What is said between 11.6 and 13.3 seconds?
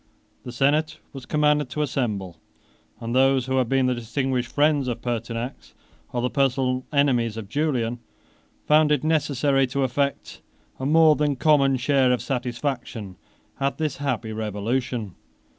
share of satisfaction